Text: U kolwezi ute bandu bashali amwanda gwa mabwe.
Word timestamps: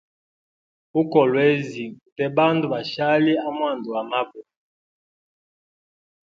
U 1.01 1.03
kolwezi 1.11 1.83
ute 2.07 2.25
bandu 2.35 2.65
bashali 2.73 3.31
amwanda 3.47 3.85
gwa 3.87 4.01
mabwe. 4.09 4.41